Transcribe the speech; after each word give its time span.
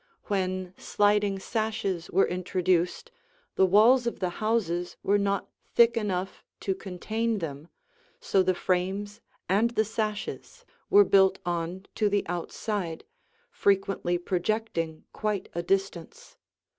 When 0.23 0.73
sliding 0.79 1.37
sashes 1.37 2.09
were 2.09 2.25
introduced, 2.27 3.11
the 3.53 3.67
walls 3.67 4.07
of 4.07 4.17
the 4.19 4.31
houses 4.41 4.97
were 5.03 5.19
not 5.19 5.47
thick 5.75 5.95
enough 5.95 6.43
to 6.61 6.73
contain 6.73 7.37
them, 7.37 7.67
so 8.19 8.41
the 8.41 8.55
frames 8.55 9.21
and 9.47 9.69
the 9.69 9.85
sashes 9.85 10.65
were 10.89 11.05
built 11.05 11.37
on 11.45 11.85
to 11.93 12.09
the 12.09 12.25
outside, 12.25 13.03
frequently 13.51 14.17
projecting 14.17 15.05
quite 15.13 15.49
a 15.53 15.61
distance. 15.61 16.35